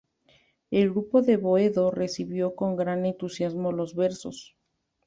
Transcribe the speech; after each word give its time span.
El 0.71 0.89
grupo 0.89 1.21
de 1.21 1.37
Boedo 1.37 1.91
recibió 1.91 2.55
con 2.55 2.75
gran 2.75 3.05
entusiasmo 3.05 3.71
los 3.71 3.93
versos. 3.93 4.57